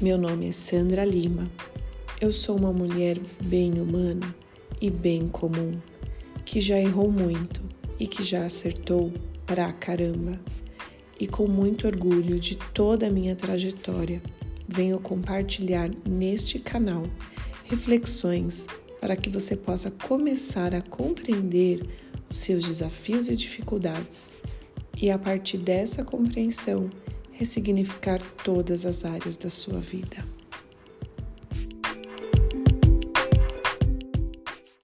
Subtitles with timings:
[0.00, 1.50] Meu nome é Sandra Lima.
[2.20, 4.32] Eu sou uma mulher bem humana
[4.80, 5.76] e bem comum,
[6.44, 7.60] que já errou muito
[7.98, 9.12] e que já acertou
[9.44, 10.38] pra caramba.
[11.18, 14.22] E com muito orgulho de toda a minha trajetória,
[14.68, 17.02] venho compartilhar neste canal
[17.64, 18.68] reflexões
[19.00, 21.82] para que você possa começar a compreender
[22.30, 24.30] os seus desafios e dificuldades
[24.96, 26.88] e, a partir dessa compreensão,
[27.32, 30.24] ressignificar todas as áreas da sua vida.